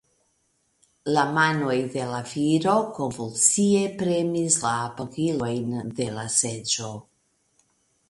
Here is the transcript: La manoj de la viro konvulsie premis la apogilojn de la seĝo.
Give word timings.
La 1.15 1.25
manoj 1.35 1.75
de 1.97 2.07
la 2.13 2.23
viro 2.31 2.75
konvulsie 2.97 3.85
premis 4.03 4.59
la 4.67 4.75
apogilojn 4.89 5.81
de 6.03 6.13
la 6.21 6.29
seĝo. 6.43 6.95